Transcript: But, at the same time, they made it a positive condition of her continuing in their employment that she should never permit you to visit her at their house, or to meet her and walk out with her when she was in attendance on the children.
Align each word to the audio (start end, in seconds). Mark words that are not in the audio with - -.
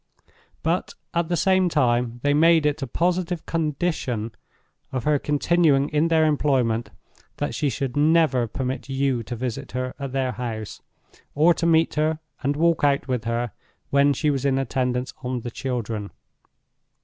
But, 0.63 0.95
at 1.13 1.29
the 1.29 1.37
same 1.37 1.69
time, 1.69 2.21
they 2.23 2.33
made 2.33 2.65
it 2.65 2.81
a 2.81 2.87
positive 2.87 3.45
condition 3.45 4.31
of 4.91 5.03
her 5.03 5.19
continuing 5.19 5.89
in 5.89 6.07
their 6.07 6.25
employment 6.25 6.89
that 7.37 7.53
she 7.53 7.69
should 7.69 7.95
never 7.95 8.47
permit 8.47 8.89
you 8.89 9.21
to 9.21 9.35
visit 9.35 9.73
her 9.73 9.93
at 9.99 10.11
their 10.11 10.31
house, 10.31 10.81
or 11.35 11.53
to 11.53 11.67
meet 11.67 11.93
her 12.01 12.17
and 12.41 12.55
walk 12.55 12.83
out 12.83 13.07
with 13.07 13.25
her 13.25 13.51
when 13.91 14.11
she 14.11 14.31
was 14.31 14.43
in 14.43 14.57
attendance 14.57 15.13
on 15.21 15.41
the 15.41 15.51
children. 15.51 16.09